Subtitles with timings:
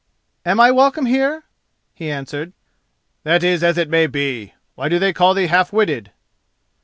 [0.47, 1.43] Am I welcome here?"
[1.93, 2.53] he answered.
[3.23, 4.55] "That is as it may be.
[4.73, 6.09] Why do they call thee half witted?"